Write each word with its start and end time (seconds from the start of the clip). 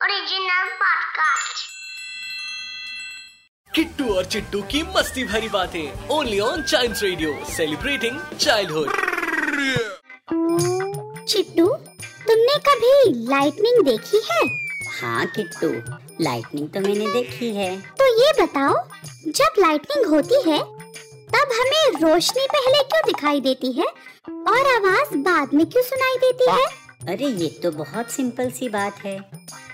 Original 0.00 0.68
podcast. 0.82 1.58
Kittu 3.74 4.04
और 4.14 4.24
चिट्टू 4.24 4.60
की 4.70 4.82
मस्ती 4.94 5.24
भरी 5.24 5.48
बातें 5.48 6.08
only 6.10 6.38
on 6.40 6.62
child 6.62 7.02
radio 7.02 7.34
celebrating 7.46 8.20
childhood 8.36 8.88
Chittu 11.28 11.66
तुमने 11.66 12.56
कभी 12.68 12.94
लाइटनिंग 13.28 13.82
देखी 13.84 14.20
है? 14.30 14.40
हाँ 15.00 15.26
किट्टू 15.36 15.70
लाइटनिंग 16.24 16.68
तो 16.68 16.80
मैंने 16.80 17.12
देखी 17.12 17.54
है। 17.56 17.70
तो 18.00 18.08
ये 18.22 18.32
बताओ 18.42 18.74
जब 19.26 19.60
लाइटनिंग 19.60 20.06
होती 20.14 20.42
है 20.50 20.58
तब 21.34 21.56
हमें 21.60 22.00
रोशनी 22.02 22.46
पहले 22.54 22.82
क्यों 22.82 23.02
दिखाई 23.06 23.40
देती 23.40 23.72
है? 23.72 23.86
और 23.86 24.74
आवाज़ 24.76 25.16
बाद 25.28 25.54
में 25.54 25.66
क्यों 25.66 25.82
सुनाई 25.84 26.16
देती 26.26 26.50
है? 26.50 26.66
अरे 27.08 27.26
ये 27.26 27.48
तो 27.62 27.70
बहुत 27.72 28.10
सिंपल 28.10 28.50
सी 28.50 28.68
बात 28.68 29.04
है। 29.04 29.18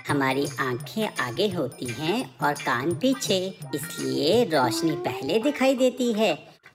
हमारी 0.08 0.46
आँखें 0.60 1.08
आगे 1.20 1.48
होती 1.48 1.86
हैं 1.92 2.18
और 2.42 2.52
कान 2.54 2.94
पीछे, 2.94 3.38
इसलिए 3.74 4.44
रोशनी 4.44 4.92
पहले 5.06 5.38
दिखाई 5.40 5.74
देती 5.76 6.12
है 6.12 6.32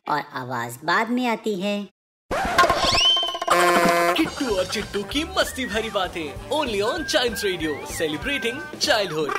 और 0.10 0.24
आवाज़ 0.34 0.78
बाद 0.86 1.10
में 1.10 1.26
आती 1.28 1.60
है। 1.62 1.78
किट्टू 4.16 4.56
और 4.56 4.66
चिट्टू 4.66 5.04
की 5.04 5.24
मस्ती 5.38 5.66
भरी 5.66 5.90
बातें 5.90 6.50
only 6.58 6.82
on 6.82 7.04
child 7.04 7.38
radio 7.44 7.80
celebrating 7.98 8.60
childhood 8.82 9.30